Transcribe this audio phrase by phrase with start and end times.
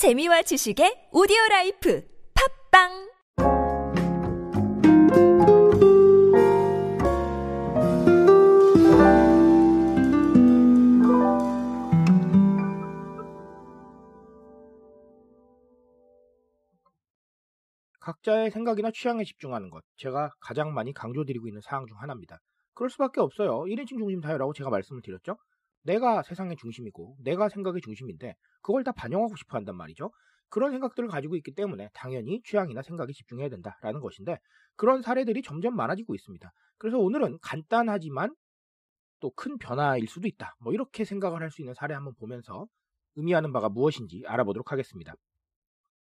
[0.00, 2.02] 재미와 지식의 오디오 라이프
[2.72, 2.88] 팟빵
[18.00, 19.84] 각자의 생각이나 취향에 집중하는 것.
[19.98, 22.38] 제가 가장 많이 강조드리고 있는 사항 중 하나입니다.
[22.72, 23.64] 그럴 수밖에 없어요.
[23.64, 25.36] 1인칭 중심 사회라고 제가 말씀을 드렸죠.
[25.82, 30.10] 내가 세상의 중심이고 내가 생각의 중심인데 그걸 다 반영하고 싶어 한단 말이죠.
[30.48, 34.38] 그런 생각들을 가지고 있기 때문에 당연히 취향이나 생각에 집중해야 된다라는 것인데
[34.76, 36.52] 그런 사례들이 점점 많아지고 있습니다.
[36.78, 38.34] 그래서 오늘은 간단하지만
[39.20, 40.54] 또 큰 변화일 수도 있다.
[40.60, 42.66] 뭐 이렇게 생각을 할 수 있는 사례 한번 보면서
[43.16, 45.14] 의미하는 바가 무엇인지 알아보도록 하겠습니다.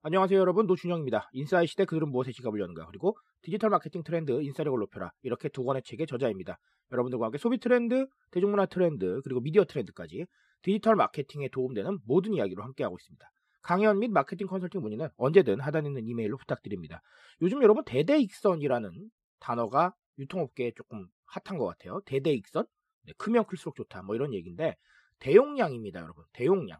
[0.00, 1.28] 안녕하세요 여러분 노준영입니다.
[1.32, 5.82] 인사이 시대 그들은 무엇에 지갑을 여는가 그리고 디지털 마케팅 트렌드 인싸력을 높여라 이렇게 두 권의
[5.82, 6.60] 책의 저자입니다.
[6.92, 10.26] 여러분들과 함께 소비 트렌드, 대중문화 트렌드 그리고 미디어 트렌드까지
[10.62, 13.28] 디지털 마케팅에 도움되는 모든 이야기로 함께하고 있습니다.
[13.62, 17.02] 강연 및 마케팅 컨설팅 문의는 언제든 하단에 있는 이메일로 부탁드립니다.
[17.42, 22.02] 요즘 여러분 대대익선이라는 단어가 유통업계에 조금 핫한 것 같아요.
[22.04, 22.66] 대대익선?
[23.02, 24.76] 네, 크면 클수록 좋다 뭐 이런 얘기인데
[25.18, 26.24] 대용량입니다 여러분.
[26.34, 26.78] 대용량.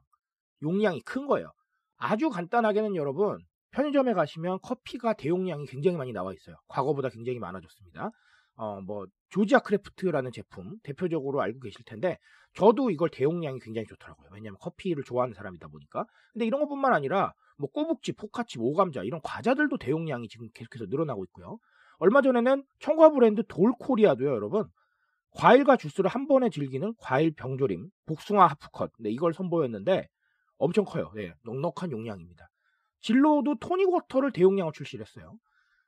[0.62, 1.50] 용량이 큰 거예요.
[1.98, 3.38] 아주 간단하게는 여러분
[3.72, 6.56] 편의점에 가시면 커피가 대용량이 굉장히 많이 나와 있어요.
[6.68, 8.10] 과거보다 굉장히 많아졌습니다.
[8.54, 12.18] 어, 뭐 조지아 크래프트라는 제품 대표적으로 알고 계실 텐데
[12.54, 14.30] 저도 이걸 대용량이 굉장히 좋더라고요.
[14.32, 16.06] 왜냐하면 커피를 좋아하는 사람이다 보니까.
[16.32, 21.58] 근데 이런 것뿐만 아니라 뭐 꼬북칩, 포카칩, 오감자 이런 과자들도 대용량이 지금 계속해서 늘어나고 있고요.
[21.98, 24.64] 얼마 전에는 청과 브랜드 돌코리아도요, 여러분.
[25.32, 28.92] 과일과 주스를 한 번에 즐기는 과일 병조림, 복숭아 half cut.
[29.00, 30.08] 네, 이걸 선보였는데
[30.58, 31.10] 엄청 커요.
[31.14, 32.48] 네, 넉넉한 용량입니다.
[33.00, 35.38] 진로도 토닉워터를 대용량으로 출시를 했어요.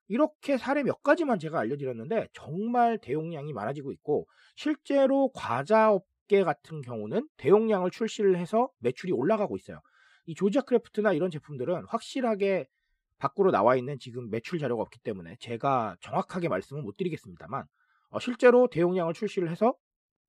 [0.09, 4.27] 이렇게 사례 몇 가지만 제가 알려드렸는데 정말 대용량이 많아지고 있고
[4.57, 9.81] 실제로 과자 업계 같은 경우는 대용량을 출시를 해서 매출이 올라가고 있어요.
[10.27, 12.67] 이 조지아 크래프트나 이런 제품들은 확실하게
[13.19, 17.65] 밖으로 나와 있는 지금 매출 자료가 없기 때문에 제가 정확하게 말씀은 못 드리겠습니다만
[18.11, 19.75] 어, 실제로 대용량을 출시를 해서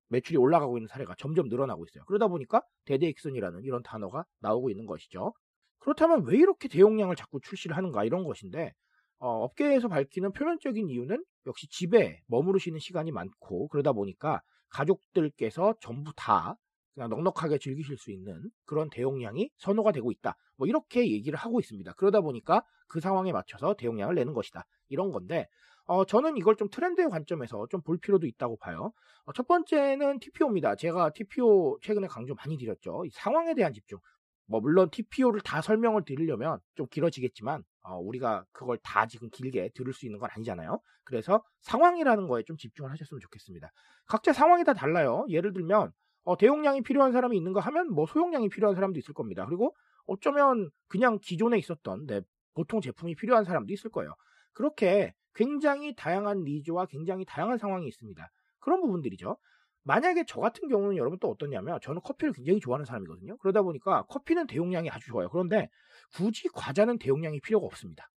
[0.08, 2.04] 매출이 올라가고 있는 사례가 점점 늘어나고 있어요.
[2.04, 5.32] 그러다 보니까 대대익선이라는 이런 단어가 나오고 있는 것이죠.
[5.78, 8.72] 그렇다면 왜 이렇게 대용량을 자꾸 출시를 하는가 이런 것인데
[9.18, 14.40] 어, 업계에서 밝히는 표면적인 이유는 역시 집에 머무르시는 시간이 많고 그러다 보니까
[14.70, 16.56] 가족들께서 전부 다
[16.94, 20.36] 그냥 넉넉하게 즐기실 수 있는 그런 대용량이 선호가 되고 있다.
[20.56, 21.92] 뭐 이렇게 얘기를 하고 있습니다.
[21.94, 24.64] 그러다 보니까 그 상황에 맞춰서 대용량을 내는 것이다.
[24.88, 25.48] 이런 건데
[25.86, 28.92] 어, 저는 이걸 좀 트렌드의 관점에서 좀 볼 필요도 있다고 봐요.
[29.24, 30.76] 어, 첫 번째는 TPO입니다.
[30.76, 33.02] 제가 TPO 최근에 강조 많이 드렸죠.
[33.12, 33.98] 상황에 대한 집중.
[34.46, 39.92] 뭐 물론 TPO를 다 설명을 드리려면 좀 길어지겠지만 어, 우리가 그걸 다 지금 길게 들을
[39.92, 40.80] 수 있는 건 아니잖아요.
[41.04, 43.70] 그래서 상황이라는 거에 좀 집중을 하셨으면 좋겠습니다.
[44.06, 45.24] 각자 상황이 다 달라요.
[45.28, 45.90] 예를 들면
[46.24, 49.44] 어, 대용량이 필요한 사람이 있는가 하면 뭐 소용량이 필요한 사람도 있을 겁니다.
[49.46, 49.74] 그리고
[50.06, 52.20] 어쩌면 그냥 기존에 있었던 네,
[52.54, 54.14] 보통 제품이 필요한 사람도 있을 거예요.
[54.52, 58.30] 그렇게 굉장히 다양한 니즈와 굉장히 다양한 상황이 있습니다.
[58.58, 59.36] 그런 부분들이죠.
[59.84, 63.36] 만약에 저 같은 경우는 여러분 또 어떠냐면 저는 커피를 굉장히 좋아하는 사람이거든요.
[63.38, 65.28] 그러다 보니까 커피는 대용량이 아주 좋아요.
[65.28, 65.68] 그런데
[66.14, 68.08] 굳이 과자는 대용량이 필요가 없습니다.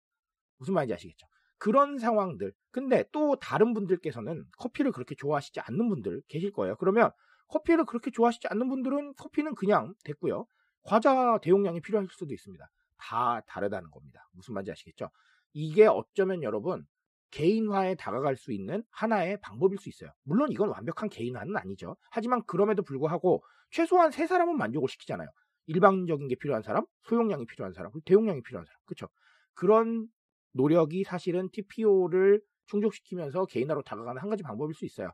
[0.58, 1.26] 무슨 말인지 아시겠죠?
[1.58, 2.52] 그런 상황들.
[2.70, 6.76] 근데 또 다른 분들께서는 커피를 그렇게 좋아하시지 않는 분들 계실 거예요.
[6.76, 7.10] 그러면
[7.48, 10.46] 커피를 그렇게 좋아하시지 않는 분들은 커피는 그냥 됐고요.
[10.82, 12.64] 과자 대용량이 필요할 수도 있습니다.
[12.98, 14.28] 다 다르다는 겁니다.
[14.32, 15.10] 무슨 말인지 아시겠죠?
[15.58, 16.84] 이게 어쩌면 여러분
[17.30, 20.10] 개인화에 다가갈 수 있는 하나의 방법일 수 있어요.
[20.22, 21.96] 물론 이건 완벽한 개인화는 아니죠.
[22.10, 25.26] 하지만 그럼에도 불구하고 최소한 세 사람은 만족을 시키잖아요.
[25.68, 28.78] 일방적인 게 필요한 사람, 소용량이 필요한 사람, 대용량이 필요한 사람.
[28.84, 29.08] 그렇죠?
[29.54, 30.08] 그런
[30.52, 35.10] 노력이 사실은 TPO를 충족시키면서 개인화로 다가가는 한 가지 방법일 수 있어요.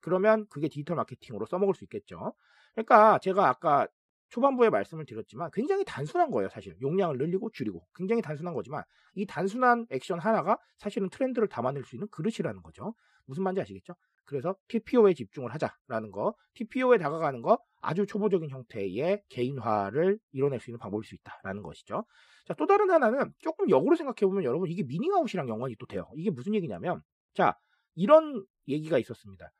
[0.00, 2.34] 그러면 그게 디지털 마케팅으로 써먹을 수 있겠죠.
[2.74, 3.88] 그러니까 제가 아까
[4.28, 6.76] 초반부에 말씀을 드렸지만 굉장히 단순한 거예요, 사실.
[6.80, 7.86] 용량을 늘리고 줄이고.
[7.94, 8.82] 굉장히 단순한 거지만
[9.14, 12.94] 이 단순한 액션 하나가 사실은 트렌드를 담아낼 수 있는 그릇이라는 거죠.
[13.26, 13.94] 무슨 말인지 아시겠죠?
[14.24, 20.78] 그래서 TPO에 집중을 하자라는 거, TPO에 다가가는 거 아주 초보적인 형태의 개인화를 이뤄낼 수 있는
[20.78, 22.04] 방법일 수 있다라는 것이죠.
[22.44, 26.08] 자, 또 다른 하나는 조금 역으로 생각해 보면 여러분 이게 미닝아웃이랑 연관이 또 돼요.
[26.16, 27.02] 이게 무슨 얘기냐면
[27.34, 27.56] 자,
[27.94, 29.50] 이런 얘기가 있었습니다.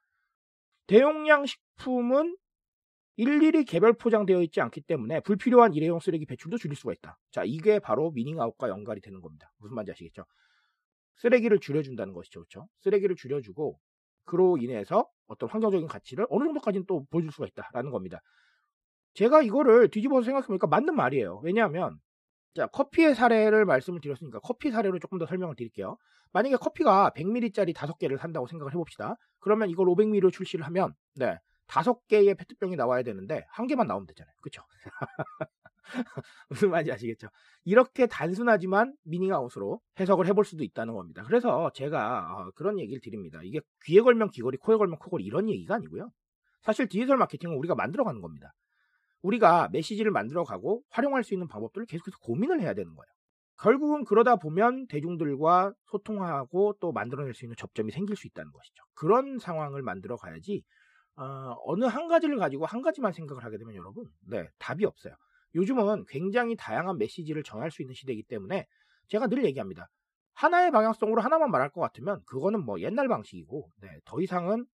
[0.86, 2.36] 대용량 식품은
[3.16, 7.18] 일일이 개별 포장되어 있지 않기 때문에 불필요한 일회용 쓰레기 배출도 줄일 수가 있다.
[7.30, 9.52] 자, 이게 바로 미닝아웃과 연관이 되는 겁니다.
[9.58, 10.24] 무슨 말인지 아시겠죠?
[11.16, 12.40] 쓰레기를 줄여준다는 것이죠.
[12.40, 12.68] 그렇죠?
[12.80, 13.78] 쓰레기를 줄여주고
[14.26, 18.20] 그로 인해서 어떤 환경적인 가치를 어느 정도까지는 또 보여줄 수가 있다라는 겁니다.
[19.14, 21.40] 제가 이거를 뒤집어서 생각해보니까 맞는 말이에요.
[21.42, 21.98] 왜냐하면
[22.54, 25.96] 자, 커피의 사례를 말씀을 드렸으니까 커피 사례로 조금 더 설명을 드릴게요.
[26.32, 29.16] 만약에 커피가 100ml짜리 5개를 산다고 생각을 해봅시다.
[29.38, 34.34] 그러면 이걸 500ml로 출시를 하면 네, 다섯 개의 페트병이 나와야 되는데 한 개만 나오면 되잖아요.
[34.40, 34.62] 그렇죠?
[36.48, 37.28] 무슨 말인지 아시겠죠?
[37.64, 41.22] 이렇게 단순하지만 미닝아웃으로 해석을 해볼 수도 있다는 겁니다.
[41.24, 43.40] 그래서 제가 어, 그런 얘기를 드립니다.
[43.42, 46.10] 이게 귀에 걸면 귀걸이, 코에 걸면 코걸이 이런 얘기가 아니고요.
[46.62, 48.52] 사실 디지털 마케팅은 우리가 만들어가는 겁니다.
[49.22, 53.06] 우리가 메시지를 만들어가고 활용할 수 있는 방법들을 계속해서 고민을 해야 되는 거예요.
[53.58, 58.84] 결국은 그러다 보면 대중들과 소통하고 또 만들어낼 수 있는 접점이 생길 수 있다는 것이죠.
[58.94, 60.62] 그런 상황을 만들어 가야지
[61.16, 65.14] 어, 느한 가지를 가지고 한 가지만 생각을 하게 되면 여러분, 네, 답이 없어요.
[65.54, 68.66] 요즘은 굉장히 다양한 메시지를 정할 수 있는 시대이기 때문에
[69.08, 69.88] 제가 늘 얘기합니다.
[70.34, 74.66] 하나의 방향성으로 하나만 말할 것 같으면 그거는 뭐 옛날 방식이고 네, 더 이상은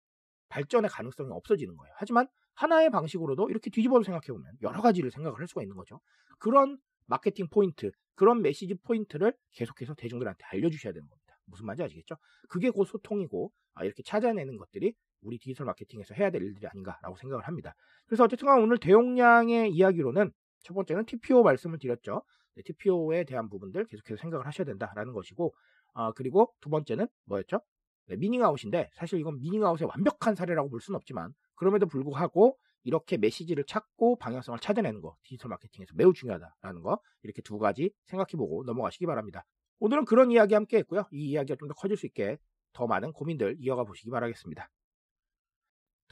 [0.49, 1.95] 발전의 가능성이 없어지는 거예요.
[1.97, 6.01] 하지만 하나의 방식으로도 이렇게 뒤집어서 생각해보면 여러 가지를 생각을 할 수가 있는 거죠.
[6.39, 11.39] 그런 마케팅 포인트, 그런 메시지 포인트를 계속해서 대중들한테 알려주셔야 되는 겁니다.
[11.45, 12.17] 무슨 말인지 아시겠죠?
[12.49, 17.47] 그게 곧 소통이고 아, 이렇게 찾아내는 것들이 우리 디지털 마케팅에서 해야 될 일들이 아닌가라고 생각을
[17.47, 17.75] 합니다.
[18.07, 20.33] 그래서 어쨌든 오늘 대용량의 이야기로는
[20.63, 22.23] 첫 번째는 TPO 말씀을 드렸죠.
[22.55, 25.55] 네, TPO에 대한 부분들 계속해서 생각을 하셔야 된다라는 것이고,
[25.95, 27.61] 아, 그리고 두 번째는 뭐였죠?
[28.07, 34.17] 네, 미닝아웃인데, 사실 이건 미닝아웃의 완벽한 사례라고 볼 수는 없지만, 그럼에도 불구하고 이렇게 메시지를 찾고
[34.17, 39.45] 방향성을 찾아내는 거, 디지털 마케팅에서 매우 중요하다라는 거, 이렇게 두 가지 생각해보고 넘어가시기 바랍니다.
[39.79, 41.07] 오늘은 그런 이야기 함께 했고요.
[41.13, 42.39] 이 이야기가 좀 더 커질 수 있게
[42.73, 44.69] 더 많은 고민들 이어가 보시기 바라겠습니다.